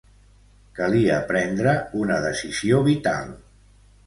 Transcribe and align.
Calia 0.79 1.19
prendre 1.33 1.75
una 2.01 2.19
decisió 2.25 2.81
vital. 2.89 3.31